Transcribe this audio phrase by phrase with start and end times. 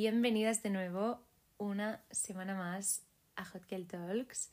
[0.00, 1.20] bienvenidas de nuevo
[1.58, 3.02] una semana más
[3.36, 4.50] a Hot Girl Talks.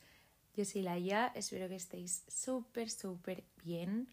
[0.54, 4.08] Yo soy Laia, espero que estéis súper, súper bien.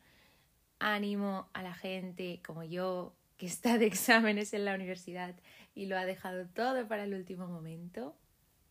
[0.79, 5.35] Ánimo a la gente como yo que está de exámenes en la universidad
[5.73, 8.15] y lo ha dejado todo para el último momento.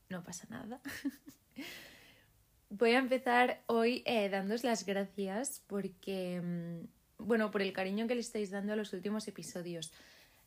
[0.09, 0.81] No pasa nada.
[2.71, 8.15] Voy a empezar hoy eh, dándos las gracias porque, mm, bueno, por el cariño que
[8.15, 9.93] le estáis dando a los últimos episodios.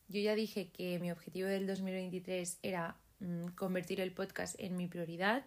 [0.07, 4.87] Yo ya dije que mi objetivo del 2023 era mm, convertir el podcast en mi
[4.87, 5.45] prioridad,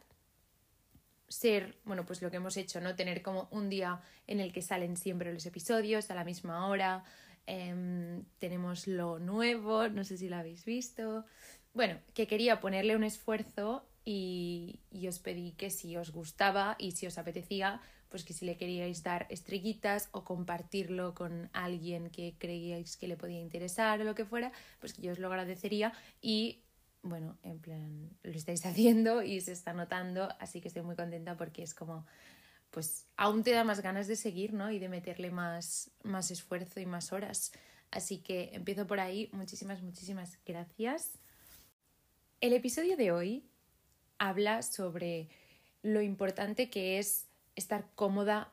[1.29, 2.97] ser, bueno, pues lo que hemos hecho, ¿no?
[2.97, 7.05] Tener como un día en el que salen siempre los episodios a la misma hora.
[7.47, 11.25] Em, tenemos lo nuevo, no sé si lo habéis visto.
[11.73, 17.07] Bueno, que quería ponerle un esfuerzo y, os pedí que si os gustaba y si
[17.07, 22.97] os apetecía, pues que si le queríais dar estrellitas o compartirlo con alguien que creíais
[22.97, 24.51] que le podía interesar o lo que fuera,
[24.81, 26.65] pues que yo os lo agradecería y
[27.03, 31.37] bueno, en plan, lo estáis haciendo y se está notando, así que estoy muy contenta
[31.37, 32.05] porque es como,
[32.71, 34.71] pues aún te da más ganas de seguir, ¿no?
[34.73, 37.53] Y de meterle más, más esfuerzo y más horas.
[37.91, 39.29] Así que empiezo por ahí.
[39.33, 41.19] Muchísimas, muchísimas gracias.
[42.41, 43.50] El episodio de hoy
[44.21, 45.29] habla sobre
[45.83, 47.27] lo importante que es
[47.57, 48.53] estar cómoda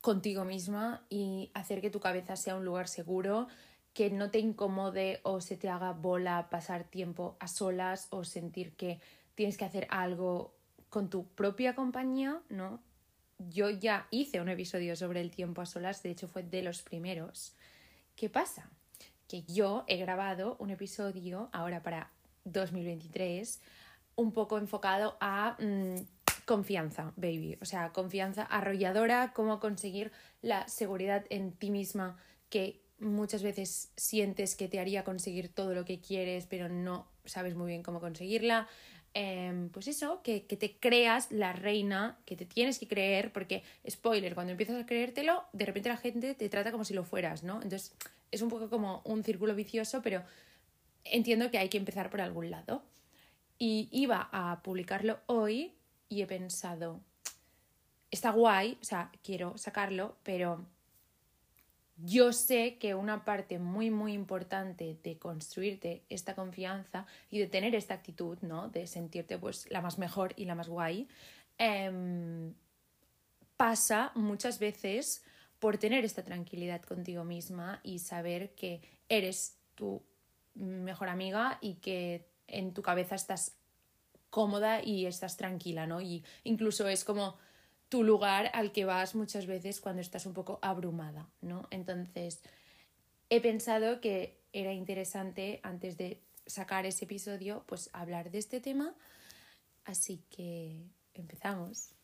[0.00, 3.46] contigo misma y hacer que tu cabeza sea un lugar seguro,
[3.92, 8.72] que no te incomode o se te haga bola pasar tiempo a solas o sentir
[8.72, 9.00] que
[9.34, 10.54] tienes que hacer algo
[10.88, 12.80] con tu propia compañía, ¿no?
[13.38, 16.82] Yo ya hice un episodio sobre el tiempo a solas, de hecho fue de los
[16.82, 17.54] primeros.
[18.16, 18.70] ¿Qué pasa?
[19.28, 22.10] Que yo he grabado un episodio ahora para
[22.44, 23.60] 2023
[24.18, 27.56] un poco enfocado a mm, confianza, baby.
[27.62, 30.10] O sea, confianza arrolladora, cómo conseguir
[30.42, 32.18] la seguridad en ti misma
[32.50, 37.54] que muchas veces sientes que te haría conseguir todo lo que quieres, pero no sabes
[37.54, 38.66] muy bien cómo conseguirla.
[39.14, 43.62] Em, pues eso, que, que, te creas la reina que te tienes que creer, porque,
[43.88, 47.44] spoiler, cuando empiezas a creértelo, de repente la gente te trata como si lo fueras,
[47.44, 47.62] ¿no?
[47.62, 47.94] Entonces
[48.32, 50.24] es un poco como un círculo vicioso, pero
[51.04, 52.82] entiendo que hay que empezar por algún lado.
[53.58, 55.74] Y iba a publicarlo hoy
[56.08, 57.00] y he pensado,
[58.10, 60.64] está guay, o sea, quiero sacarlo, pero
[61.96, 67.74] yo sé que una parte muy, muy importante de construirte esta confianza y de tener
[67.74, 68.68] esta actitud, ¿no?
[68.68, 71.08] De sentirte pues la más mejor y la más guay,
[71.58, 72.52] eh,
[73.56, 75.24] pasa muchas veces
[75.58, 80.02] por tener esta tranquilidad contigo misma y saber que eres tu
[80.54, 83.56] mejor amiga y que en tu cabeza estás
[84.30, 86.00] cómoda y estás tranquila, ¿no?
[86.00, 87.36] Y incluso es como
[87.88, 91.66] tu lugar al que vas muchas veces cuando estás un poco abrumada, ¿no?
[91.70, 92.42] Entonces,
[93.30, 98.94] he pensado que era interesante antes de sacar ese episodio, pues hablar de este tema.
[99.84, 100.82] Así que
[101.14, 101.94] empezamos.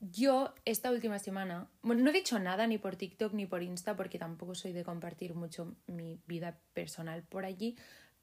[0.00, 3.96] Yo esta última semana, bueno, no he dicho nada ni por TikTok ni por Insta
[3.96, 7.76] porque tampoco soy de compartir mucho mi vida personal por allí,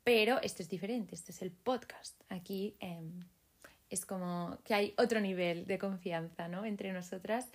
[0.06, 2.16] pero este es diferente, este es el podcast.
[2.30, 3.26] Aquí em,
[3.90, 6.64] es como que hay otro nivel de confianza ¿no?
[6.64, 7.50] entre nosotras.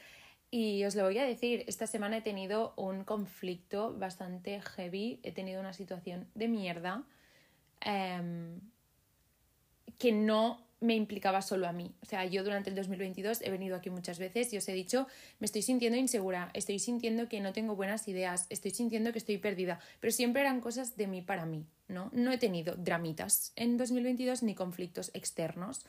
[0.50, 5.30] Y os lo voy a decir, esta semana he tenido un conflicto bastante heavy, he
[5.30, 7.04] tenido una situación de mierda
[7.80, 8.60] em,
[9.96, 11.94] que no me implicaba solo a mí.
[12.02, 15.06] O sea, yo durante el 2022 he venido aquí muchas veces y os he dicho,
[15.38, 19.38] me estoy sintiendo insegura, estoy sintiendo que no tengo buenas ideas, estoy sintiendo que estoy
[19.38, 22.10] perdida, pero siempre eran cosas de mí para mí, ¿no?
[22.14, 25.84] No he tenido dramitas en 2022 ni conflictos externos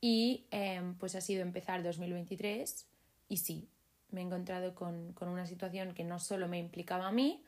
[0.00, 2.86] y em, pues ha sido empezar 2023
[3.30, 3.68] y sí,
[4.10, 7.42] me he encontrado con, con una situación que no solo me implicaba a mí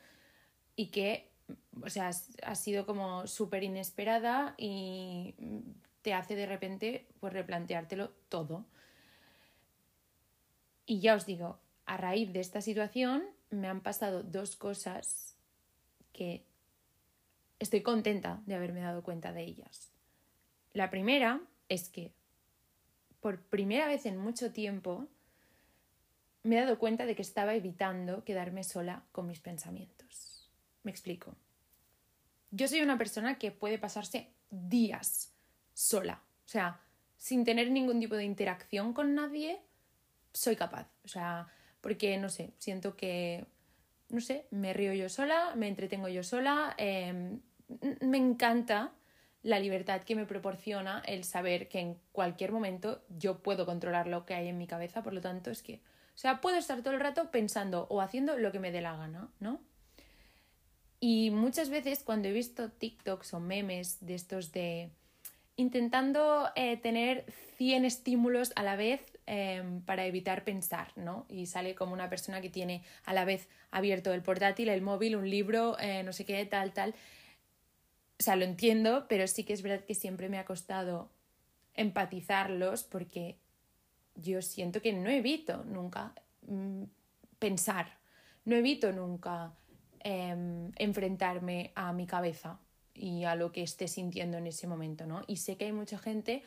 [0.75, 1.29] y que
[1.81, 2.11] o sea,
[2.43, 5.33] ha sido como súper inesperada y
[6.07, 8.65] te hace de repente pues replanteártelo todo.
[10.85, 15.35] Y ya os digo, a raíz de esta situación me han pasado dos cosas
[16.13, 16.45] que
[17.59, 19.91] estoy contenta de haberme dado cuenta de ellas.
[20.71, 22.13] La primera es que
[23.19, 25.09] por primera vez en mucho tiempo
[26.43, 30.49] me he dado cuenta de que estaba evitando quedarme sola con mis pensamientos.
[30.83, 31.35] Me explico.
[32.51, 35.33] Yo soy una persona que puede pasarse días
[35.77, 36.23] sola.
[36.43, 36.81] O sea,
[37.17, 39.61] sin tener ningún tipo de interacción con nadie,
[40.33, 40.87] soy capaz.
[41.05, 41.47] O sea,
[41.81, 43.45] porque, no sé, siento que,
[44.09, 47.41] no sé, me río yo sola, me entretengo yo sola, em,
[48.01, 48.91] me encanta
[49.43, 54.25] la libertad que me proporciona el saber que en cualquier momento yo puedo controlar lo
[54.25, 56.95] que hay en mi cabeza, por lo tanto es que, o sea, puedo estar todo
[56.95, 59.61] el rato pensando o haciendo lo que me dé la gana, ¿no?
[60.99, 64.89] Y muchas veces cuando he visto TikToks o memes de estos de
[65.57, 67.25] intentando eh, tener
[67.57, 71.25] 100 estímulos a la vez em, para evitar pensar, ¿no?
[71.27, 75.15] Y sale como una persona que tiene a la vez abierto el portátil, el móvil,
[75.15, 76.91] un libro, eh, no sé qué, tal, tal.
[78.19, 81.09] O sea, lo entiendo, pero sí que es verdad que siempre me ha costado
[81.73, 83.37] empatizarlos porque
[84.15, 86.13] yo siento que no evito nunca
[86.47, 86.83] mm,
[87.39, 87.97] pensar,
[88.45, 89.53] no evito nunca
[90.01, 92.59] em, enfrentarme a mi cabeza
[92.97, 95.23] y a lo que esté sintiendo en ese momento, ¿no?
[95.27, 96.43] Y sé que hay mucha gente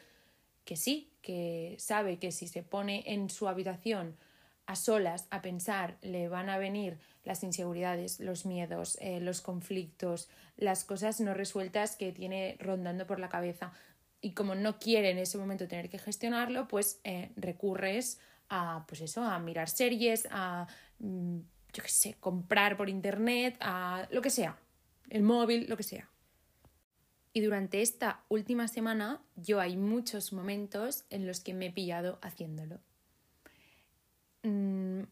[0.64, 4.16] que sí, que sabe que si se pone en su habitación
[4.66, 10.28] a solas a pensar, le van a venir las inseguridades, los miedos, eh, los conflictos,
[10.56, 13.72] las cosas no resueltas que tiene rondando por la cabeza.
[14.20, 19.00] Y como no quiere en ese momento tener que gestionarlo, pues eh, recurres a, pues
[19.00, 20.68] eso, a mirar series, a,
[20.98, 21.38] mm,
[21.72, 24.56] yo qué sé, comprar por internet, a lo que sea,
[25.08, 26.08] el móvil, lo que sea.
[27.32, 32.18] Y durante esta última semana yo hay muchos momentos en los que me he pillado
[32.22, 32.80] haciéndolo.
[34.42, 35.02] Mm,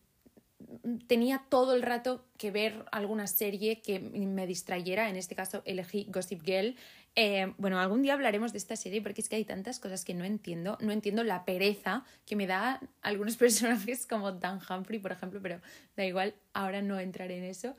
[1.07, 6.07] tenía todo el rato que ver alguna serie que me distrayera, en este caso elegí
[6.09, 6.75] Gossip Girl.
[7.15, 10.15] Eh, bueno, algún día hablaremos de esta serie porque es que hay tantas cosas que
[10.15, 10.77] no entiendo.
[10.81, 15.61] No entiendo la pereza que me da algunos personajes como Dan Humphrey, por ejemplo, pero
[15.97, 17.77] da igual, ahora no entraré en eso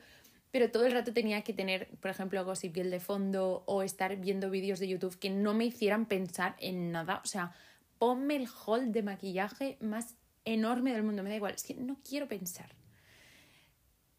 [0.50, 4.16] pero todo el rato tenía que tener, por ejemplo, Gossip Girl de fondo o estar
[4.16, 7.20] viendo vídeos de YouTube que no me hicieran pensar en nada.
[7.24, 7.52] O sea,
[7.98, 10.14] ponme el haul de maquillaje más
[10.44, 12.74] enorme del mundo, me da igual, es que no quiero pensar.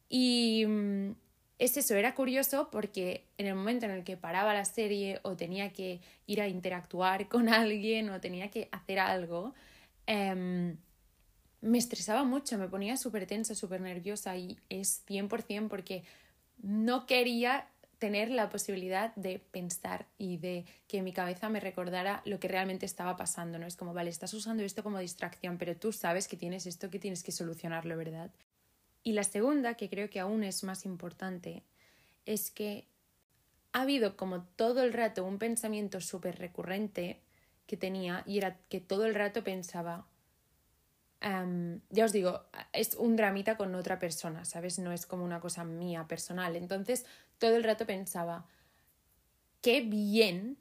[0.08, 1.12] Y mm,
[1.60, 5.36] es eso, era curioso porque en el momento en el que paraba la serie o
[5.36, 9.54] tenía que ir a interactuar con alguien o tenía que hacer algo,
[10.08, 10.78] em,
[11.62, 16.04] me estresaba mucho, me ponía súper tensa, súper nerviosa y es 100% porque
[16.62, 17.68] no quería
[17.98, 22.86] tener la posibilidad de pensar y de que mi cabeza me recordara lo que realmente
[22.86, 23.68] estaba pasando, ¿no?
[23.68, 26.98] Es como, vale, estás usando esto como distracción, pero tú sabes que tienes esto que
[26.98, 28.32] tienes que solucionarlo, ¿verdad?
[29.04, 31.64] Y la segunda, que creo que aún es más importante,
[32.26, 32.88] es que
[33.72, 37.22] ha habido como todo el rato un pensamiento súper recurrente
[37.68, 40.08] que tenía y era que todo el rato pensaba,
[41.22, 44.80] ya os digo, es un dramita con otra persona, ¿sabes?
[44.80, 46.56] No es como una cosa mía personal.
[46.56, 47.06] Entonces,
[47.38, 48.48] todo el rato pensaba,
[49.62, 50.58] qué bien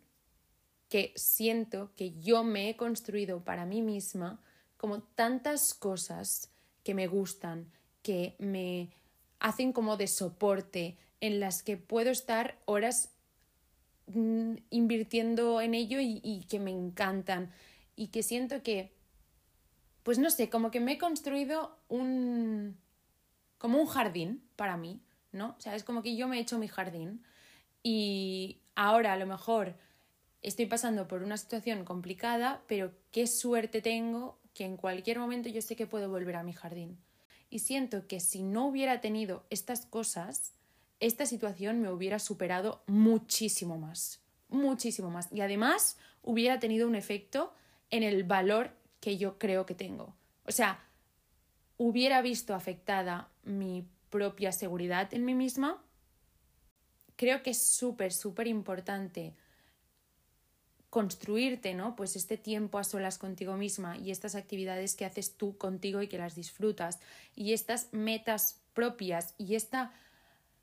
[0.88, 4.40] que siento que yo me he construido para mí misma
[4.76, 6.50] como tantas cosas
[6.82, 7.70] que me gustan,
[8.02, 8.90] que me
[9.38, 13.10] hacen como de soporte, en las que puedo estar horas
[14.06, 17.50] mm, invirtiendo en ello y que me encantan
[17.94, 18.99] y que siento que
[20.02, 22.76] pues no sé, como que me he construido un,
[23.58, 25.00] como un jardín para mí,
[25.32, 25.54] ¿no?
[25.58, 27.22] O sea, es como que yo me he hecho mi jardín
[27.82, 29.74] y ahora a lo mejor
[30.42, 35.62] estoy pasando por una situación complicada, pero qué suerte tengo que en cualquier momento yo
[35.62, 36.98] sé que puedo volver a mi jardín.
[37.50, 40.52] Y siento que si no hubiera tenido estas cosas,
[41.00, 45.28] esta situación me hubiera superado muchísimo más, muchísimo más.
[45.32, 47.52] Y además hubiera tenido un efecto
[47.90, 50.14] en el valor que yo creo que tengo.
[50.46, 50.84] O sea,
[51.76, 55.82] hubiera visto afectada mi propia seguridad en mí misma.
[57.16, 59.34] Creo que es súper, súper importante
[60.90, 61.94] construirte, ¿no?
[61.94, 66.08] Pues este tiempo a solas contigo misma y estas actividades que haces tú contigo y
[66.08, 66.98] que las disfrutas
[67.36, 69.92] y estas metas propias y esta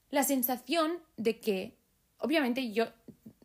[0.10, 1.77] la sensación de que
[2.20, 2.88] obviamente yo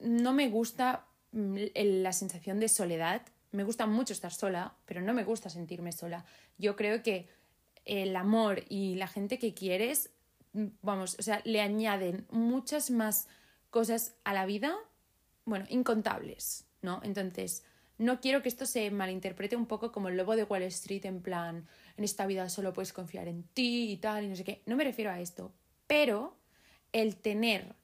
[0.00, 3.22] no me gusta mm, la sensación de soledad
[3.52, 6.25] me gusta mucho estar sola, pero no me gusta sentirme sola.
[6.59, 7.28] Yo creo que
[7.85, 10.11] el amor y la gente que quieres,
[10.52, 13.28] vamos, o sea, le añaden muchas más
[13.71, 14.75] cosas a la vida,
[15.44, 17.00] bueno, incontables, ¿no?
[17.02, 17.64] Entonces,
[17.99, 21.23] no quiero que esto se malinterprete un poco como el lobo de Wall Street, en
[21.23, 21.66] plan,
[21.97, 24.62] en esta vida solo puedes confiar en ti y tal, y no sé qué.
[24.66, 25.52] No me refiero a esto,
[25.87, 26.37] pero
[26.92, 27.75] el tener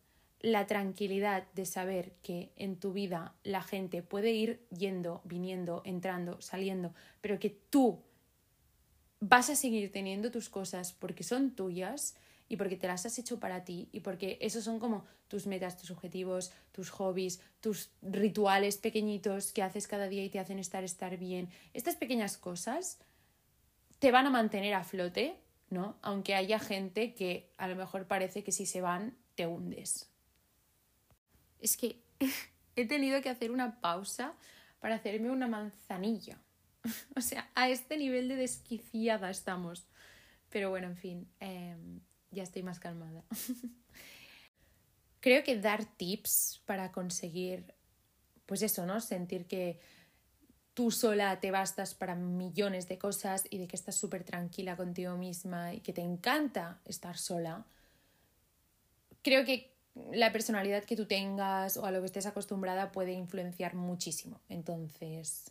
[0.41, 6.41] la tranquilidad de saber que en tu vida la gente puede ir yendo, viniendo, entrando,
[6.41, 8.03] saliendo, pero que tú
[9.21, 12.15] vas a seguir teniendo tus cosas porque son tuyas
[12.49, 15.77] y porque te las has hecho para ti y porque esos son como tus metas,
[15.77, 20.85] tus objetivos, tus hobbies, tus rituales pequeñitos que haces cada día y te hacen estar
[20.85, 21.49] estar bien.
[21.75, 22.99] Estas pequeñas cosas
[23.99, 25.37] te van a mantener a flote,
[25.69, 25.99] ¿no?
[26.01, 30.09] Aunque haya gente que a lo mejor parece que si se van te hundes
[31.61, 32.01] es que
[32.77, 34.35] he tenido que hacer una pausa
[34.81, 36.39] para hacerme una manzanilla.
[37.17, 39.87] o sea, a este nivel de desquiciada estamos.
[40.51, 42.01] Pero bueno, en fin, em,
[42.31, 43.25] ya estoy más calmada.
[45.21, 47.75] creo que dar tips para conseguir,
[48.47, 49.01] pues eso, ¿no?
[49.01, 49.81] Sentir que
[50.75, 55.17] tú sola te bastas para millones de cosas y de que estás súper tranquila contigo
[55.17, 57.67] misma y que te encanta estar sola.
[59.23, 59.78] Creo que
[60.13, 64.41] la personalidad que tú tengas o a lo que estés acostumbrada puede influenciar muchísimo.
[64.49, 65.51] Entonces,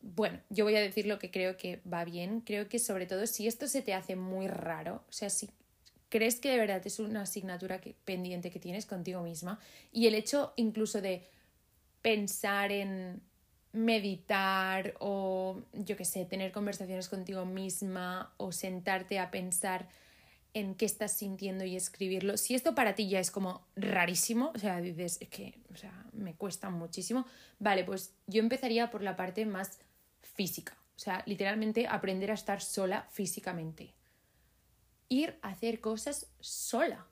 [0.00, 2.40] bueno, yo voy a decir lo que creo que va bien.
[2.40, 5.50] Creo que sobre todo si esto se te hace muy raro, o sea, si
[6.08, 9.58] crees que de verdad es una asignatura pendiente que tienes contigo misma
[9.92, 11.26] y el hecho incluso de
[12.02, 13.22] pensar en
[13.72, 19.88] meditar o yo qué sé, tener conversaciones contigo misma o sentarte a pensar
[20.54, 22.36] en qué estás sintiendo y escribirlo.
[22.36, 26.06] Si esto para ti ya es como rarísimo, o sea, dices, es que, o sea,
[26.12, 27.26] me cuesta muchísimo,
[27.58, 29.78] vale, pues yo empezaría por la parte más
[30.20, 33.94] física, o sea, literalmente aprender a estar sola físicamente.
[35.08, 37.06] Ir a hacer cosas sola.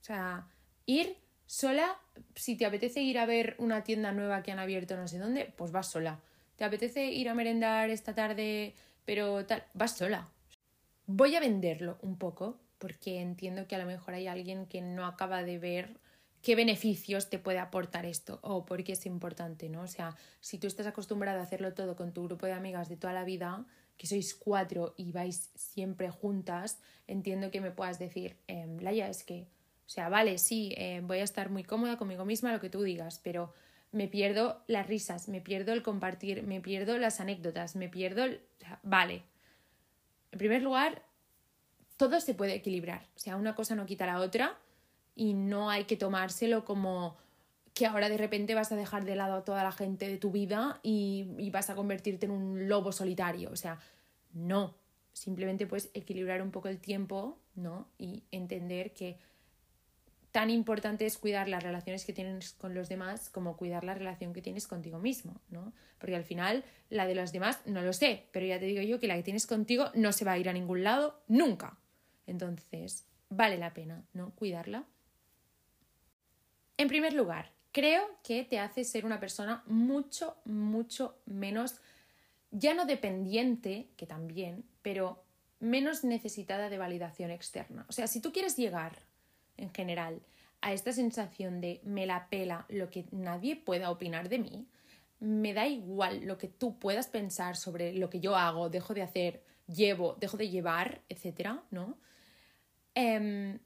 [0.00, 0.48] O sea,
[0.86, 1.98] ir sola,
[2.34, 5.52] si te apetece ir a ver una tienda nueva que han abierto no sé dónde,
[5.56, 6.20] pues vas sola.
[6.56, 9.64] ¿Te apetece ir a merendar esta tarde, pero tal?
[9.74, 10.28] Vas sola.
[11.06, 15.06] Voy a venderlo un poco, porque entiendo que a lo mejor hay alguien que no
[15.06, 15.98] acaba de ver
[16.42, 19.82] qué beneficios te puede aportar esto o por qué es importante, ¿no?
[19.82, 22.96] O sea, si tú estás acostumbrada a hacerlo todo con tu grupo de amigas de
[22.96, 23.66] toda la vida,
[23.96, 29.24] que sois cuatro y vais siempre juntas, entiendo que me puedas decir, eh, Laia, es
[29.24, 29.48] que,
[29.86, 32.82] o sea, vale, sí, eh, voy a estar muy cómoda conmigo misma, lo que tú
[32.82, 33.52] digas, pero
[33.92, 38.24] me pierdo las risas, me pierdo el compartir, me pierdo las anécdotas, me pierdo...
[38.24, 38.40] El...
[38.82, 39.22] Vale.
[40.32, 41.02] En primer lugar,
[41.96, 43.06] todo se puede equilibrar.
[43.16, 44.58] O sea, una cosa no quita la otra
[45.14, 47.16] y no hay que tomárselo como
[47.74, 50.30] que ahora de repente vas a dejar de lado a toda la gente de tu
[50.30, 53.50] vida y, y vas a convertirte en un lobo solitario.
[53.50, 53.78] O sea,
[54.32, 54.74] no.
[55.12, 57.88] Simplemente puedes equilibrar un poco el tiempo, ¿no?
[57.98, 59.18] Y entender que
[60.36, 64.34] tan importante es cuidar las relaciones que tienes con los demás como cuidar la relación
[64.34, 65.72] que tienes contigo mismo, ¿no?
[65.98, 69.00] Porque al final la de los demás no lo sé, pero ya te digo yo
[69.00, 71.78] que la que tienes contigo no se va a ir a ningún lado nunca.
[72.26, 74.30] Entonces, vale la pena, ¿no?
[74.34, 74.84] Cuidarla.
[76.76, 81.80] En primer lugar, creo que te hace ser una persona mucho, mucho menos,
[82.50, 85.24] ya no dependiente, que también, pero
[85.60, 87.86] menos necesitada de validación externa.
[87.88, 88.98] O sea, si tú quieres llegar,
[89.56, 90.20] en general,
[90.60, 94.66] a esta sensación de me la pela lo que nadie pueda opinar de mí,
[95.20, 99.02] me da igual lo que tú puedas pensar sobre lo que yo hago, dejo de
[99.02, 101.96] hacer, llevo, dejo de llevar, etcétera, ¿no?
[102.96, 103.58] Em,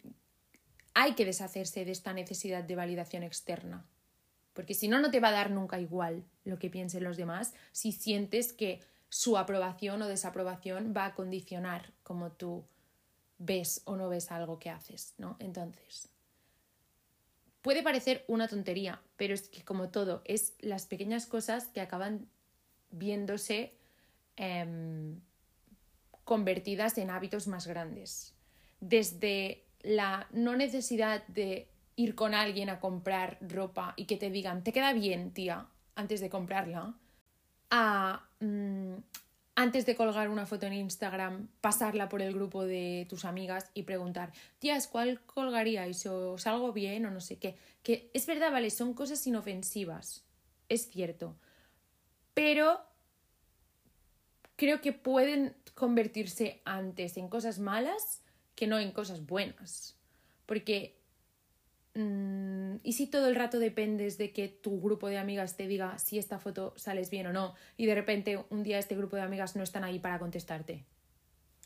[0.93, 3.87] hay que deshacerse de esta necesidad de validación externa.
[4.53, 7.55] Porque si no, no te va a dar nunca igual lo que piensen los demás
[7.71, 12.65] si sientes que su aprobación o desaprobación va a condicionar cómo tú
[13.39, 15.37] ves o no ves algo que haces, ¿no?
[15.39, 16.09] Entonces,
[17.63, 22.29] puede parecer una tontería, pero es que como todo, es las pequeñas cosas que acaban
[22.91, 23.75] viéndose
[24.35, 25.21] em,
[26.25, 28.35] convertidas en hábitos más grandes
[28.81, 34.65] desde la no necesidad de ir con alguien a comprar ropa y que te digan,
[34.65, 36.95] te queda bien, tía, antes de comprarla,
[37.71, 38.95] a mm,
[39.57, 43.83] antes de colgar una foto en Instagram, pasarla por el grupo de tus amigas y
[43.83, 46.07] preguntar, tías, ¿cuál colgaríais?
[46.07, 47.05] ¿O salgo bien?
[47.05, 47.57] O no sé qué.
[47.83, 50.25] Que es verdad, vale, son cosas inofensivas,
[50.71, 51.37] es cierto.
[52.33, 52.81] Pero
[54.57, 58.23] creo que pueden convertirse antes en cosas malas
[58.61, 59.97] que no en cosas buenas.
[60.45, 60.95] Porque
[61.95, 65.99] mm, ¿Y si todo el rato dependes de que tu grupo de amigas te diga
[65.99, 69.23] si esta foto sales bien o no y de repente un día este grupo de
[69.23, 70.85] amigas no están ahí para contestarte?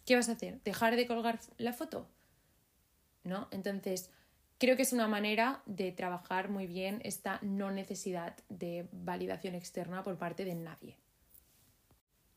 [0.06, 0.60] ¿Qué vas a hacer?
[0.62, 2.06] ¿Dejar de colgar la foto?
[3.24, 3.48] ¿No?
[3.50, 4.10] Entonces,
[4.58, 10.04] creo que es una manera de trabajar muy bien esta no necesidad de validación externa
[10.04, 10.96] por parte de nadie.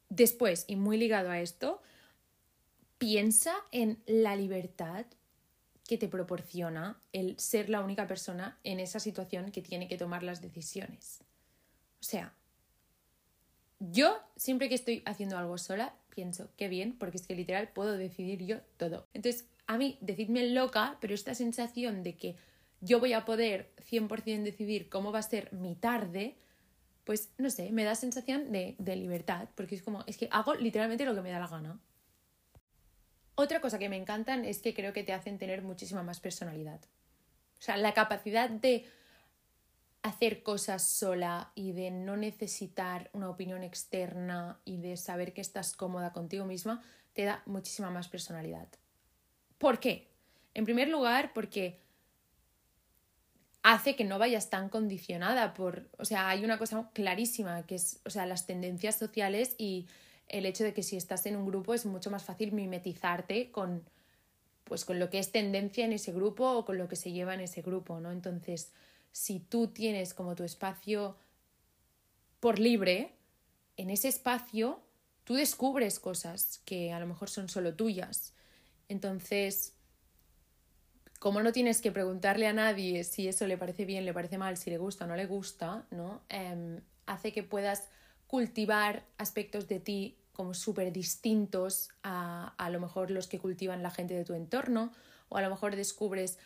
[0.10, 1.84] Después, y muy ligado a esto,
[2.98, 5.06] piensa en la libertad
[5.88, 10.24] que te proporciona el ser la única persona en esa situación que tiene que tomar
[10.24, 11.24] las decisiones.
[12.02, 12.34] O sea,
[13.80, 17.96] yo siempre que estoy haciendo algo sola pienso, qué bien, porque es que literal puedo
[17.96, 19.08] decidir yo todo.
[19.14, 22.36] Entonces, a mí, decidme loca, pero esta sensación de que
[22.82, 26.36] yo voy a poder 100% decidir cómo va a ser mi tarde,
[27.04, 30.56] pues no sé, me da sensación de, de libertad, porque es como, es que hago
[30.56, 31.80] literalmente lo que me da la gana.
[33.40, 36.80] Otra cosa que me encantan es que creo que te hacen tener muchísima más personalidad.
[37.60, 38.90] O sea, la capacidad de
[40.02, 45.76] hacer cosas sola y de no necesitar una opinión externa y de saber que estás
[45.76, 46.82] cómoda contigo misma
[47.14, 48.70] te da muchísima más personalidad.
[49.60, 50.08] ¿Por qué?
[50.56, 51.80] En primer lugar, porque
[53.62, 58.02] hace que no vayas tan condicionada por, o sea, hay una cosa clarísima que es,
[58.04, 59.86] o sea, las tendencias sociales y
[60.28, 63.84] el hecho de que si estás en un grupo es mucho más fácil mimetizarte con
[64.68, 67.34] pues con lo que es tendencia en ese grupo o con lo que se lleva
[67.34, 68.12] en ese grupo, ¿no?
[68.12, 68.74] Entonces,
[69.14, 71.16] si tú tienes como tu espacio
[72.42, 73.14] por libre,
[73.78, 74.82] en ese espacio
[75.24, 78.34] tú descubres cosas que a lo mejor son solo tuyas.
[78.90, 79.74] Entonces,
[81.20, 84.58] como no tienes que preguntarle a nadie si eso le parece bien, le parece mal,
[84.58, 86.22] si le gusta o no le gusta, ¿no?
[86.30, 87.90] Em, hace que puedas
[88.28, 93.90] cultivar aspectos de ti como súper distintos a, a lo mejor los que cultivan la
[93.90, 94.92] gente de tu entorno,
[95.30, 96.38] o a lo mejor descubres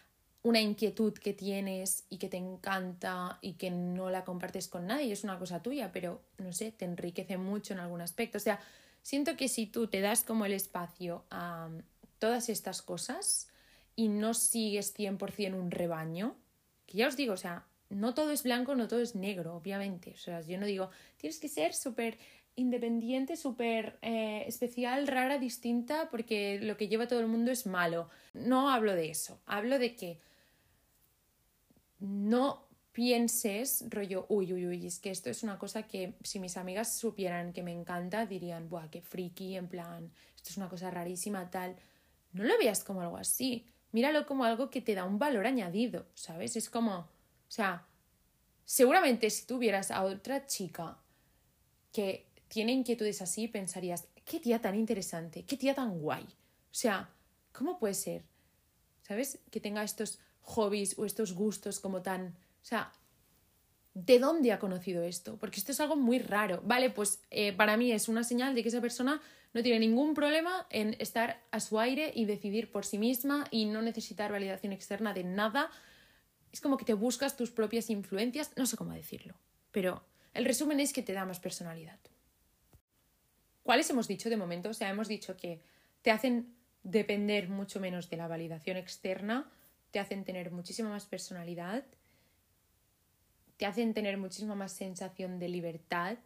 [0.44, 5.12] una inquietud que tienes y que te encanta y que no la compartes con nadie,
[5.12, 8.38] es una cosa tuya, pero no sé, te enriquece mucho en algún aspecto.
[8.38, 8.60] O sea,
[9.04, 11.70] siento que si tú te das como el espacio a
[12.18, 13.50] todas estas cosas
[13.96, 16.36] y no sigues 100% un rebaño,
[16.88, 20.12] que ya os digo, o sea, no todo es blanco, no todo es negro, obviamente.
[20.12, 22.18] O sea, yo no digo, tienes que ser súper
[22.56, 28.10] independiente, súper eh, especial, rara, distinta, porque lo que lleva todo el mundo es malo.
[28.34, 30.20] No hablo de eso, hablo de que
[32.00, 36.58] no pienses, rollo, uy, uy, uy, es que esto es una cosa que si mis
[36.58, 40.92] amigas supieran que me encanta, dirían, buah, qué friki, en plan, esto es una cosa
[40.92, 41.76] rarísima, tal.
[42.34, 46.08] No lo veas como algo así, míralo como algo que te da un valor añadido,
[46.16, 46.56] ¿sabes?
[46.56, 47.08] Es como,
[47.52, 47.86] o sea,
[48.64, 50.98] seguramente si tuvieras a otra chica
[51.92, 56.24] que tiene inquietudes así, pensarías, qué tía tan interesante, qué tía tan guay.
[56.24, 57.10] O sea,
[57.52, 58.24] ¿cómo puede ser?
[59.02, 59.40] ¿Sabes?
[59.52, 62.28] Que tenga estos hobbies o estos gustos como tan...
[62.28, 62.94] O sea,
[63.96, 65.36] ¿de dónde ha conocido esto?
[65.38, 66.62] Porque esto es algo muy raro.
[66.64, 69.22] Vale, pues eh, para mí es una señal de que esa persona
[69.54, 73.66] no tiene ningún problema en estar a su aire y decidir por sí misma y
[73.66, 75.70] no necesitar validación externa de nada.
[76.52, 79.36] Es como que te buscas tus propias influencias, no sé cómo decirlo,
[79.72, 82.00] pero el resumen es que te da más personalidad.
[83.64, 84.70] ¿Cuáles hemos dicho de momento?
[84.70, 85.62] O sea, hemos dicho que
[86.02, 89.50] te hacen depender mucho menos de la validación externa,
[89.92, 91.86] te hacen tener muchísima más personalidad,
[93.58, 96.18] te hacen tener muchísima más sensación de libertad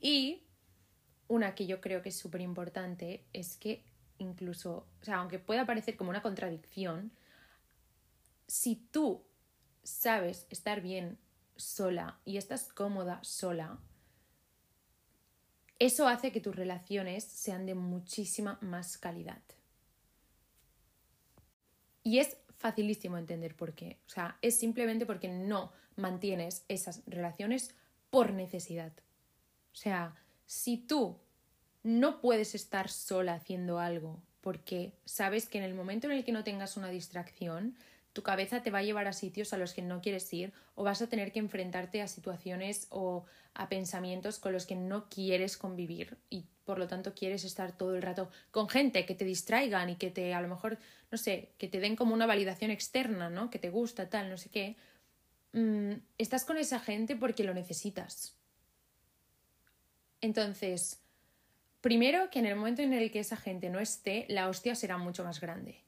[0.00, 0.42] y
[1.28, 3.84] una que yo creo que es súper importante es que
[4.18, 7.12] incluso, o sea, aunque pueda parecer como una contradicción,
[8.48, 9.24] si tú
[9.84, 11.18] sabes estar bien
[11.54, 13.78] sola y estás cómoda sola,
[15.78, 19.42] eso hace que tus relaciones sean de muchísima más calidad.
[22.02, 24.00] Y es facilísimo entender por qué.
[24.06, 27.74] O sea, es simplemente porque no mantienes esas relaciones
[28.10, 28.92] por necesidad.
[29.72, 31.20] O sea, si tú
[31.82, 36.32] no puedes estar sola haciendo algo porque sabes que en el momento en el que
[36.32, 37.76] no tengas una distracción,
[38.18, 40.82] tu cabeza te va a llevar a sitios a los que no quieres ir o
[40.82, 45.56] vas a tener que enfrentarte a situaciones o a pensamientos con los que no quieres
[45.56, 49.90] convivir y por lo tanto quieres estar todo el rato con gente que te distraigan
[49.90, 50.78] y que te a lo mejor,
[51.12, 53.50] no sé, que te den como una validación externa, ¿no?
[53.50, 54.74] Que te gusta, tal, no sé qué.
[55.52, 58.34] Mm, estás con esa gente porque lo necesitas.
[60.20, 61.04] Entonces,
[61.80, 64.98] primero que en el momento en el que esa gente no esté, la hostia será
[64.98, 65.84] mucho más grande.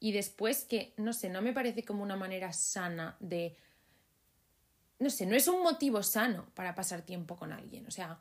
[0.00, 3.54] Y después que, no sé, no me parece como una manera sana de...
[4.98, 7.86] No sé, no es un motivo sano para pasar tiempo con alguien.
[7.86, 8.18] O sea,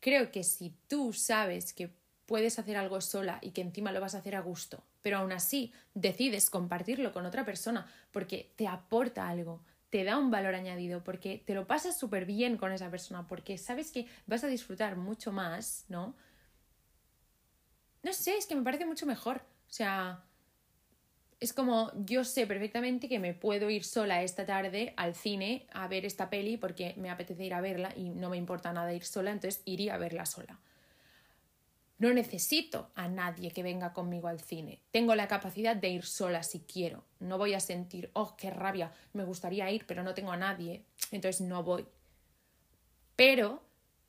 [0.00, 1.90] creo que si tú sabes que
[2.26, 5.32] puedes hacer algo sola y que encima lo vas a hacer a gusto, pero aún
[5.32, 11.04] así decides compartirlo con otra persona porque te aporta algo, te da un valor añadido,
[11.04, 14.96] porque te lo pasas súper bien con esa persona, porque sabes que vas a disfrutar
[14.96, 16.14] mucho más, ¿no?
[18.02, 19.38] No sé, es que me parece mucho mejor.
[19.38, 20.24] O sea,
[21.38, 25.86] es como yo sé perfectamente que me puedo ir sola esta tarde al cine a
[25.86, 29.04] ver esta peli porque me apetece ir a verla y no me importa nada ir
[29.04, 30.58] sola, entonces iría a verla sola.
[31.98, 34.80] No necesito a nadie que venga conmigo al cine.
[34.90, 37.04] Tengo la capacidad de ir sola si quiero.
[37.20, 40.84] No voy a sentir, oh, qué rabia, me gustaría ir, pero no tengo a nadie,
[41.10, 41.86] entonces no voy.
[43.14, 43.62] Pero,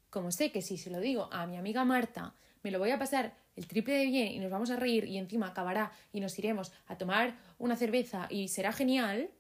[0.10, 3.00] como sé que si se lo digo a mi amiga Marta, me lo voy a
[3.00, 6.38] pasar el triple de bien y nos vamos a reír y encima acabará y nos
[6.40, 9.32] iremos a tomar una cerveza y será genial,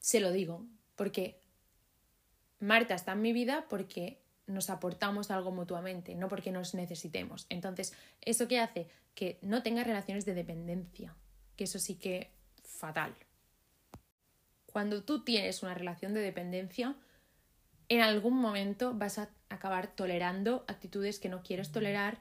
[0.00, 1.38] se lo digo, porque
[2.58, 7.46] Marta está en mi vida porque nos aportamos algo mutuamente, no porque nos necesitemos.
[7.50, 8.88] Entonces, ¿eso qué hace?
[9.14, 11.14] Que no tenga relaciones de dependencia,
[11.56, 12.32] que eso sí que
[12.64, 13.14] fatal.
[14.64, 16.96] Cuando tú tienes una relación de dependencia,
[17.90, 22.18] en algún momento vas a acabar tolerando actitudes que no quieres tolerar,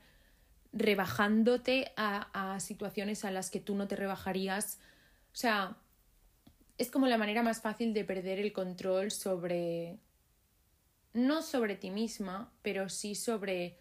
[0.71, 4.79] rebajándote a, situaciones a las que tú no te rebajarías.
[5.33, 5.77] O sea,
[6.77, 9.99] es como la manera más fácil de perder el control sobre...
[11.13, 13.77] no sobre ti misma, pero sí sobre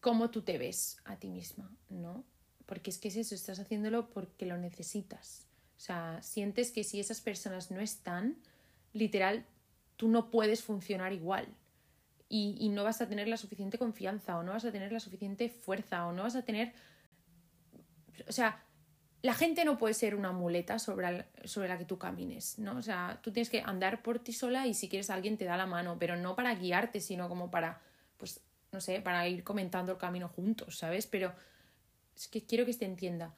[0.00, 2.24] cómo tú te ves a ti misma, ¿no?
[2.66, 5.46] Porque es que es eso, estás haciéndolo porque lo necesitas.
[5.76, 8.36] O sea, sientes que si esas personas no están,
[8.92, 9.44] literal,
[9.96, 11.48] tú no puedes funcionar igual.
[12.28, 14.98] Y, y, no vas a tener la suficiente confianza, o no vas a tener la
[14.98, 16.72] suficiente fuerza, o no vas a tener.
[18.28, 18.64] O sea,
[19.22, 22.76] la gente no puede ser una muleta sobre sobre la que tú camines, ¿no?
[22.76, 25.56] O sea, tú tienes que andar por ti sola y si quieres alguien te da
[25.56, 27.80] la mano, pero no para guiarte, sino como para,
[28.16, 28.40] pues,
[28.72, 31.06] no sé, para ir comentando el camino juntos, ¿sabes?
[31.06, 31.34] Pero
[32.14, 33.34] es que quiero que se entienda.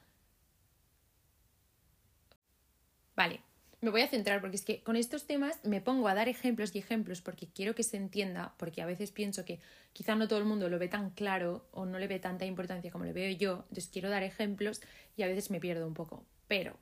[3.16, 3.40] Vale,
[3.80, 6.74] me voy a centrar porque es que con estos temas me pongo a dar ejemplos
[6.74, 9.60] y ejemplos porque quiero que se entienda, porque a veces pienso que
[9.92, 12.90] quizá no todo el mundo lo ve tan claro o no le ve tanta importancia
[12.90, 14.80] como le veo yo, entonces quiero dar ejemplos
[15.16, 16.24] y a veces me pierdo un poco.
[16.48, 16.76] Pero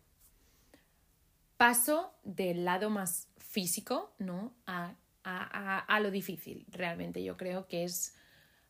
[1.56, 4.54] paso del lado más físico, ¿no?
[4.66, 7.22] A, a, a, a lo difícil, realmente.
[7.22, 8.14] Yo creo que es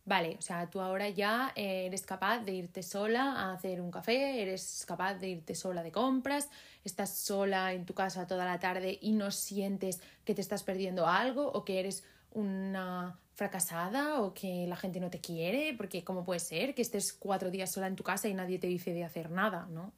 [0.06, 4.40] Vale, o sea, tú ahora ya eres capaz de irte sola a hacer un café,
[4.40, 6.48] eres capaz de irte sola de compras,
[6.84, 11.08] estás sola en tu casa toda la tarde y no sientes que te estás perdiendo
[11.08, 16.24] algo o que eres una fracasada o que la gente no te quiere, porque ¿cómo
[16.24, 19.02] puede ser que estés cuatro días sola en tu casa y nadie te dice de
[19.02, 19.92] hacer nada, ¿no?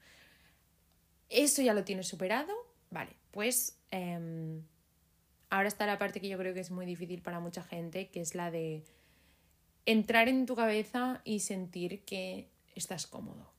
[1.28, 2.54] Eso ya lo tienes superado,
[2.90, 4.62] vale, pues eh,
[5.50, 8.22] ahora está la parte que yo creo que es muy difícil para mucha gente, que
[8.22, 8.82] es la de
[9.88, 13.50] entrar en tu cabeza y sentir que estás cómodo.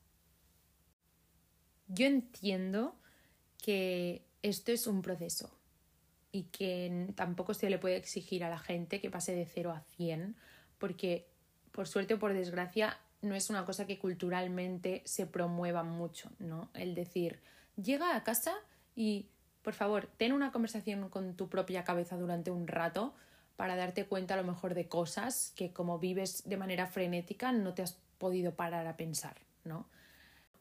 [1.88, 2.94] Yo entiendo
[3.60, 5.50] que esto es un proceso
[6.30, 9.80] y que tampoco se le puede exigir a la gente que pase de 0 a
[9.96, 10.36] 100
[10.78, 11.26] porque
[11.72, 16.70] por suerte o por desgracia no es una cosa que culturalmente se promueva mucho, ¿no?
[16.74, 17.40] El decir,
[17.74, 18.54] llega a casa
[18.94, 19.30] y
[19.62, 23.16] por favor, ten una conversación con tu propia cabeza durante un rato
[23.60, 27.74] para darte cuenta a lo mejor de cosas que como vives de manera frenética no
[27.74, 29.80] te has podido parar a pensar, ¿no?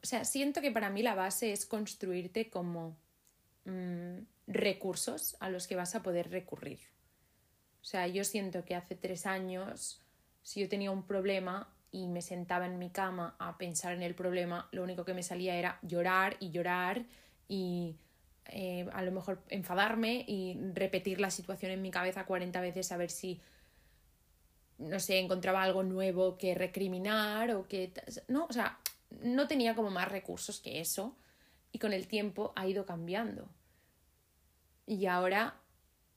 [0.03, 2.97] O sea, siento que para mí la base es construirte como
[3.63, 6.79] mmm, recursos a los que vas a poder recurrir.
[7.81, 10.01] O sea, yo siento que hace tres años,
[10.43, 14.13] si yo tenía un problema y me sentaba en mi cama a pensar en el
[14.13, 17.05] problema, lo único que me salía era llorar y llorar
[17.47, 17.95] y
[18.51, 22.97] eh, a lo mejor enfadarme y repetir la situación en mi cabeza 40 veces a
[22.97, 23.39] ver si,
[24.77, 27.91] no sé, encontraba algo nuevo que recriminar o que...
[28.27, 28.79] No, o sea,
[29.21, 31.15] no tenía como más recursos que eso
[31.71, 33.47] y con el tiempo ha ido cambiando.
[34.87, 35.55] Y ahora,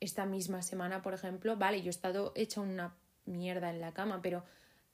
[0.01, 4.21] esta misma semana, por ejemplo, vale, yo he estado hecha una mierda en la cama,
[4.23, 4.45] pero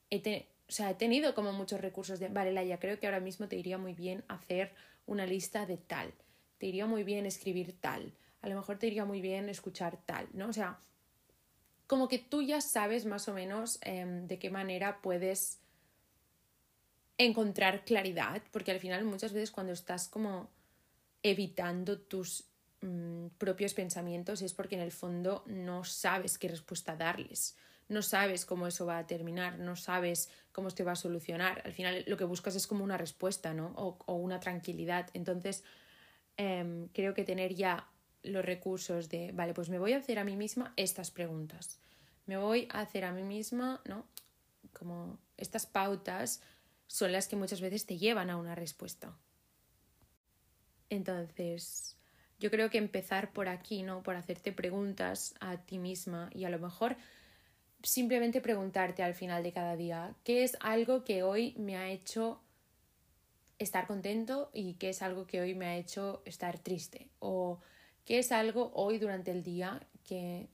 [0.09, 3.47] he, o sea, he tenido como muchos recursos de, vale, Laia, creo que ahora mismo
[3.47, 4.73] te iría muy bien hacer
[5.05, 6.13] una lista de tal
[6.59, 10.27] te iría muy bien escribir tal, a lo mejor te iría muy bien escuchar tal,
[10.33, 10.47] ¿no?
[10.49, 10.79] O sea,
[11.87, 15.59] como que tú ya sabes más o menos eh, de qué manera puedes
[17.17, 20.49] encontrar claridad, porque al final muchas veces cuando estás como
[21.23, 22.45] evitando tus
[22.81, 27.57] mmm, propios pensamientos es porque en el fondo no sabes qué respuesta darles,
[27.89, 31.61] no sabes cómo eso va a terminar, no sabes cómo te va a solucionar.
[31.65, 33.73] Al final lo que buscas es como una respuesta, ¿no?
[33.75, 35.09] O una tranquilidad.
[35.13, 35.63] Entonces,
[36.41, 37.89] Em, creo que tener ya
[38.23, 41.81] los recursos de, vale, pues me voy a hacer a mí misma estas preguntas.
[42.27, 44.05] Me voy a hacer a mí misma, ¿no?
[44.71, 46.41] Como estas pautas
[46.87, 49.17] son las que muchas veces te llevan a una respuesta.
[50.89, 51.97] Entonces,
[52.39, 54.01] yo creo que empezar por aquí, ¿no?
[54.01, 56.95] Por hacerte preguntas a ti misma y a lo mejor
[57.83, 62.41] simplemente preguntarte al final de cada día, ¿qué es algo que hoy me ha hecho
[63.59, 67.59] estar contento y qué es algo que hoy me ha hecho estar triste o
[68.05, 70.47] qué es algo hoy durante el día que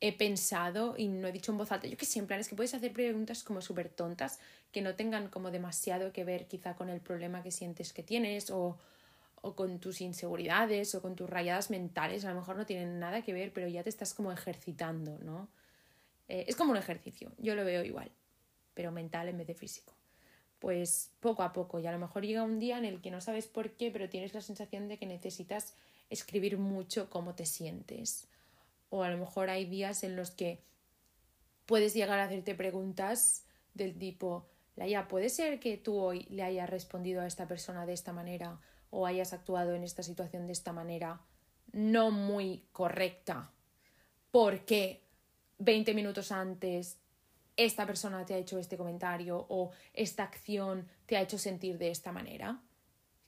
[0.00, 1.86] he pensado y no he dicho en voz alta.
[1.86, 4.40] Yo que sé, en es que puedes hacer preguntas como súper tontas
[4.72, 8.50] que no tengan como demasiado que ver quizá con el problema que sientes que tienes
[8.50, 8.78] o,
[9.40, 12.24] o con tus inseguridades o con tus rayadas mentales.
[12.24, 15.48] A lo mejor no tienen nada que ver, pero ya te estás como ejercitando, ¿no?
[16.28, 18.10] Eh, es como un ejercicio, yo lo veo igual,
[18.74, 19.97] pero mental en vez de físico
[20.58, 23.20] pues poco a poco y a lo mejor llega un día en el que no
[23.20, 25.74] sabes por qué, pero tienes la sensación de que necesitas
[26.10, 28.26] escribir mucho cómo te sientes.
[28.90, 30.60] O a lo mejor hay días en los que
[31.66, 33.44] puedes llegar a hacerte preguntas
[33.74, 37.92] del tipo, Laia, ¿puede ser que tú hoy le hayas respondido a esta persona de
[37.92, 41.20] esta manera o hayas actuado en esta situación de esta manera
[41.72, 43.52] no muy correcta?
[44.30, 45.02] Porque
[45.58, 46.98] 20 minutos antes
[47.58, 51.90] esta persona te ha hecho este comentario o esta acción te ha hecho sentir de
[51.90, 52.62] esta manera.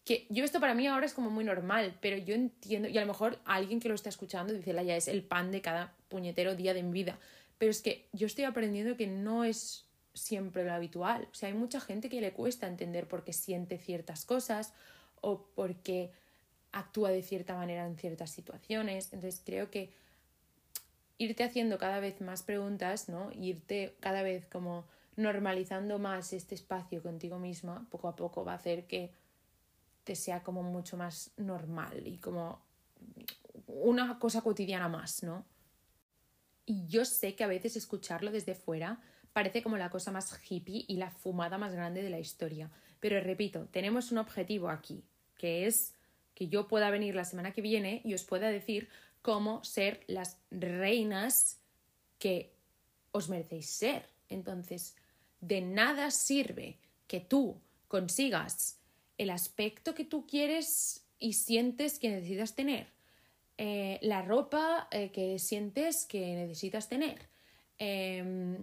[0.04, 3.02] que yo esto para mí ahora es como muy normal, pero yo entiendo, y a
[3.02, 5.94] lo mejor alguien que lo está escuchando dice, la ya es el pan de cada
[6.08, 7.18] puñetero día de mi vida,
[7.58, 11.54] pero es que yo estoy aprendiendo que no es siempre lo habitual, o sea, hay
[11.54, 14.72] mucha gente que le cuesta entender por qué siente ciertas cosas
[15.20, 16.12] o por qué
[16.72, 19.92] actúa de cierta manera en ciertas situaciones, entonces creo que
[21.20, 23.30] irte haciendo cada vez más preguntas, ¿no?
[23.32, 28.56] Irte cada vez como normalizando más este espacio contigo misma, poco a poco va a
[28.56, 29.12] hacer que
[30.02, 32.62] te sea como mucho más normal y como
[33.66, 35.44] una cosa cotidiana más, ¿no?
[36.64, 38.98] Y yo sé que a veces escucharlo desde fuera
[39.34, 42.70] parece como la cosa más hippie y la fumada más grande de la historia.
[42.98, 45.04] Pero repito, tenemos un objetivo aquí,
[45.36, 45.94] que es
[46.34, 48.88] que yo pueda venir la semana que viene y os pueda decir
[49.22, 51.58] cómo ser las reinas
[52.18, 52.52] que
[53.12, 54.06] os merecéis ser.
[54.28, 54.96] Entonces,
[55.40, 58.78] de nada sirve que tú consigas
[59.18, 62.86] el aspecto que tú quieres y sientes que necesitas tener,
[63.58, 67.28] eh, la ropa eh, que sientes que necesitas tener,
[67.78, 68.56] em,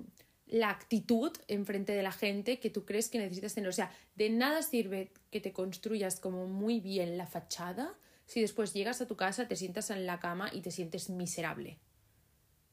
[0.48, 3.70] la actitud enfrente de la gente que tú crees que necesitas tener.
[3.70, 7.94] O sea, de nada sirve que te construyas como muy bien la fachada
[8.28, 11.80] si después llegas a tu casa, te sientas en la cama y te sientes miserable.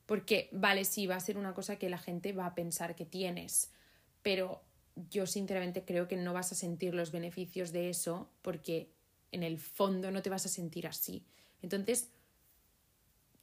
[0.05, 3.07] Porque, vale, sí, va a ser una cosa que la gente va a pensar que
[3.07, 3.71] tienes,
[4.23, 4.63] pero
[5.11, 8.91] yo sinceramente creo que no vas a sentir los beneficios de eso porque
[9.31, 11.25] en el fondo no te vas a sentir así.
[11.63, 12.11] Entonces,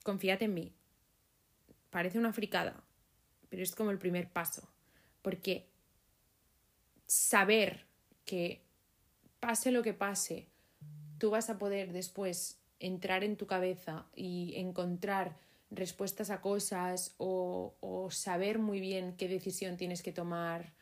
[0.04, 0.74] confíate en mí.
[1.89, 2.84] Parece una fricada,
[3.50, 4.67] pero es como el primer paso.
[5.21, 5.67] Porque
[7.08, 7.86] saber
[8.26, 8.62] que
[9.39, 10.51] pase lo que pase,
[11.21, 15.38] tú vas a poder después entrar en tu cabeza y encontrar
[15.69, 20.73] respuestas a cosas o, o saber muy bien qué decisión tienes que tomar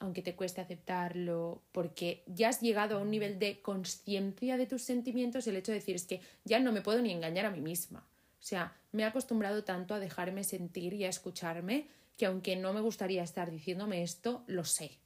[0.00, 4.82] aunque te cueste aceptarlo, porque ya has llegado a un nivel de conciencia de tus
[4.82, 7.60] sentimientos, el hecho de decir es que ya no me puedo ni engañar a mí
[7.60, 8.00] misma.
[8.00, 11.86] O sea, me he acostumbrado tanto a dejarme sentir y a escucharme
[12.18, 14.98] que aunque no me gustaría estar diciéndome esto, lo sé,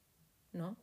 [0.51, 0.75] ¿no?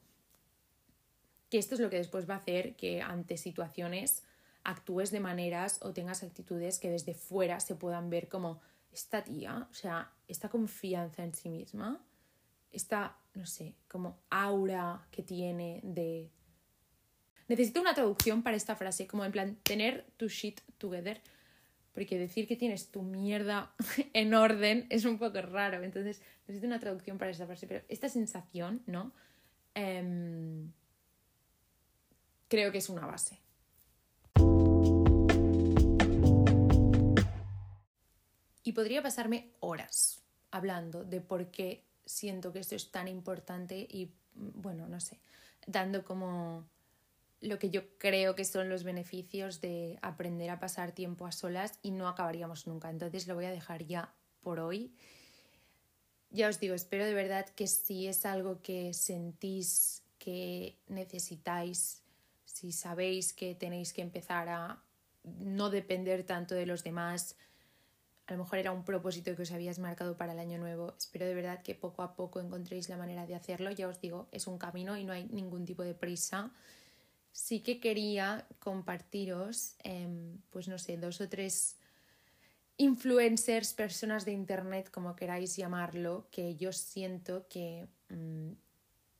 [1.56, 4.24] Que esto es lo que después va a hacer que ante situaciones
[4.62, 8.60] actúes de maneras o tengas actitudes que desde fuera se puedan ver como
[8.92, 12.04] esta tía, o sea, esta confianza en sí misma,
[12.70, 16.28] esta, no sé, como aura que tiene de...
[17.48, 21.22] Necesito una traducción para esta frase, como en plan, tener tu shit together,
[21.94, 23.72] porque decir que tienes tu mierda
[24.12, 28.10] en orden es un poco raro, entonces necesito una traducción para esta frase, pero esta
[28.10, 29.14] sensación, ¿no?
[29.72, 30.70] Em,
[32.48, 33.40] creo que es una base.
[38.62, 44.10] Y podría pasarme horas hablando de por qué siento que esto es tan importante y,
[44.34, 45.20] bueno, no sé,
[45.66, 46.64] dando como
[47.40, 51.78] lo que yo creo que son los beneficios de aprender a pasar tiempo a solas
[51.82, 52.90] y no acabaríamos nunca.
[52.90, 54.92] Entonces lo voy a dejar ya por hoy.
[56.30, 62.02] Ya os digo, espero de verdad que si es algo que sentís que necesitáis,
[62.56, 64.82] si sabéis que tenéis que empezar a
[65.24, 67.36] no depender tanto de los demás,
[68.26, 70.94] a lo mejor era un propósito que os habíais marcado para el año nuevo.
[70.96, 73.70] Espero de verdad que poco a poco encontréis la manera de hacerlo.
[73.70, 76.50] Ya os digo, es un camino y no hay ningún tipo de prisa.
[77.30, 81.76] Sí que quería compartiros, em, pues no sé, dos o tres
[82.78, 88.52] influencers, personas de internet, como queráis llamarlo, que yo siento que, mm,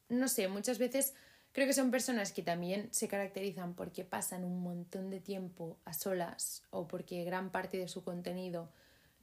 [0.09, 1.14] no sé, muchas veces
[1.57, 5.95] creo que son personas que también se caracterizan porque pasan un montón de tiempo a
[5.95, 8.69] solas o porque gran parte de su contenido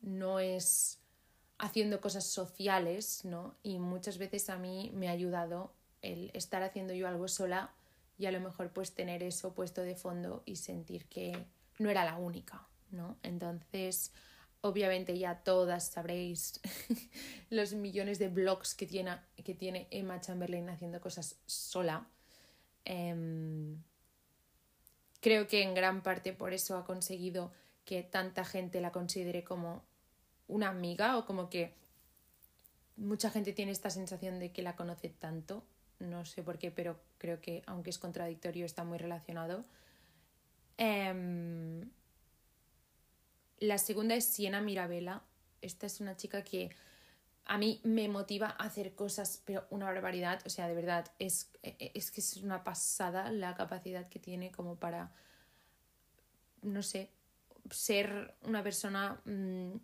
[0.01, 0.97] no es
[1.59, 3.53] haciendo cosas sociales, ¿no?
[3.61, 7.71] Y muchas veces a mí me ha ayudado el estar haciendo yo algo sola
[8.17, 11.45] y a lo mejor pues tener eso puesto de fondo y sentir que
[11.77, 13.15] no era la única, ¿no?
[13.21, 14.11] Entonces,
[14.61, 16.59] obviamente ya todas sabréis
[17.51, 22.07] los millones de blogs que tiene, que tiene Emma Chamberlain haciendo cosas sola.
[22.85, 23.81] Em,
[25.21, 27.51] creo que en gran parte por eso ha conseguido
[27.85, 29.83] que tanta gente la considere como
[30.47, 31.73] una amiga o como que
[32.95, 35.63] mucha gente tiene esta sensación de que la conoce tanto,
[35.99, 39.63] no sé por qué, pero creo que aunque es contradictorio está muy relacionado.
[40.77, 41.89] Em,
[43.59, 45.21] la segunda es Siena Mirabella.
[45.61, 46.69] Esta es una chica que
[47.45, 50.41] a mí me motiva a hacer cosas, pero una barbaridad.
[50.45, 54.75] O sea, de verdad, es, es que es una pasada la capacidad que tiene como
[54.75, 55.11] para,
[56.61, 57.11] no sé,
[57.69, 59.75] ser una persona mm,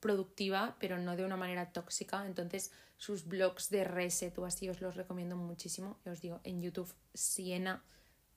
[0.00, 2.24] productiva, pero no de una manera tóxica.
[2.26, 5.98] Entonces, sus blogs de reset o así os los recomiendo muchísimo.
[6.06, 7.82] os digo, en YouTube, Siena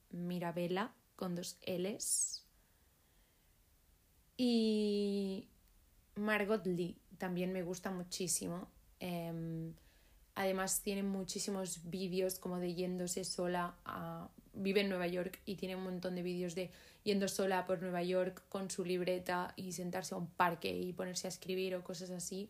[0.09, 2.45] Mirabella, con dos L's.
[4.37, 5.47] Y
[6.15, 8.67] Margot Lee también me gusta muchísimo.
[8.99, 9.73] Em,
[10.35, 13.75] además tiene muchísimos vídeos como de yéndose sola.
[14.53, 16.71] Vive en Nueva York y tiene un montón de vídeos de
[17.03, 21.27] yendo sola por Nueva York con su libreta y sentarse a un parque y ponerse
[21.27, 22.49] a escribir o cosas así.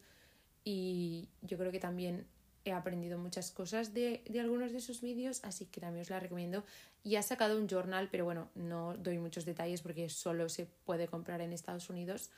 [0.63, 2.25] Y yo creo que también
[2.65, 6.19] he aprendido muchas cosas de, de algunos de sus vídeos, así que también os la
[6.19, 6.63] recomiendo.
[7.03, 11.07] Y ha sacado un journal, pero bueno, no doy muchos detalles porque solo se puede
[11.07, 12.29] comprar en Estados Unidos.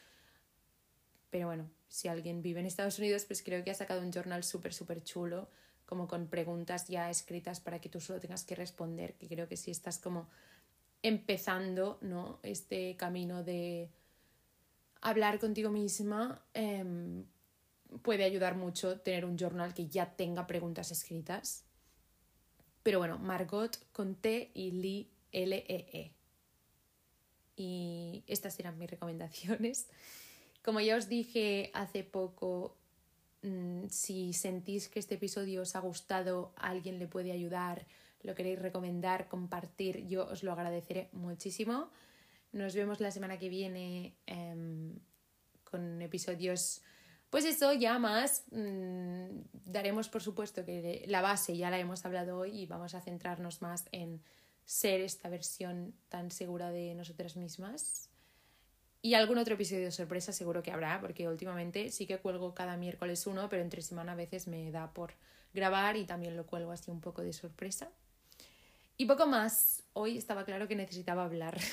[1.34, 4.44] Pero bueno, si alguien vive en Estados Unidos, pues creo que ha sacado un journal
[4.44, 5.50] súper, súper chulo,
[5.88, 9.58] como con preguntas ya escritas para que tú solo tengas que responder, que creo que
[9.58, 10.30] si estás como
[11.02, 12.40] empezando, ¿no?
[12.44, 13.90] Este camino de
[15.02, 17.26] hablar contigo misma, em,
[18.04, 21.66] puede ayudar mucho tener un journal que ya tenga preguntas escritas.
[22.84, 25.88] Pero bueno, Margot con T y Lee L-E-E.
[25.94, 26.12] -E.
[27.56, 29.88] Y estas eran mis recomendaciones.
[30.64, 32.78] Como ya os dije hace poco,
[33.42, 37.86] mm, si sentís que este episodio os ha gustado, alguien le puede ayudar,
[38.22, 41.92] lo queréis recomendar, compartir, yo os lo agradeceré muchísimo.
[42.54, 44.94] Nos vemos la semana que viene eh,
[45.64, 46.82] con episodios
[47.34, 52.38] pues eso, ya más, mmm, daremos por supuesto que la base ya la hemos hablado
[52.38, 54.22] hoy y vamos a centrarnos más en
[54.66, 58.13] ser esta versión tan segura de nosotras mismas.
[59.06, 62.78] Y algún otro episodio de sorpresa seguro que habrá, porque últimamente sí que cuelgo cada
[62.78, 65.12] miércoles uno, pero entre semana a veces me da por
[65.54, 67.92] grabar y también lo cuelgo así un poco de sorpresa.
[68.96, 69.84] Y poco más.
[69.92, 71.60] Hoy estaba claro que necesitaba hablar.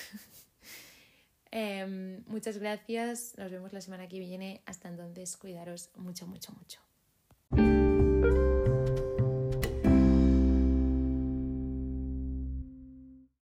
[1.53, 3.35] Eh, muchas gracias.
[3.37, 4.63] Nos vemos la semana que viene.
[4.67, 6.79] Hasta entonces, cuidaros mucho, mucho, mucho.